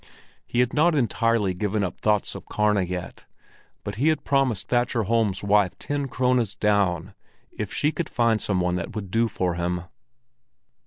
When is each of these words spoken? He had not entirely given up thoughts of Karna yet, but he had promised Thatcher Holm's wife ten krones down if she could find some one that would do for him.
He 0.47 0.61
had 0.61 0.73
not 0.73 0.95
entirely 0.95 1.53
given 1.53 1.83
up 1.83 1.99
thoughts 1.99 2.33
of 2.33 2.47
Karna 2.47 2.81
yet, 2.81 3.27
but 3.83 3.97
he 3.97 4.07
had 4.07 4.23
promised 4.23 4.67
Thatcher 4.67 5.03
Holm's 5.03 5.43
wife 5.43 5.77
ten 5.77 6.07
krones 6.07 6.55
down 6.55 7.13
if 7.51 7.71
she 7.71 7.91
could 7.91 8.09
find 8.09 8.41
some 8.41 8.59
one 8.61 8.77
that 8.77 8.95
would 8.95 9.11
do 9.11 9.27
for 9.27 9.53
him. 9.53 9.83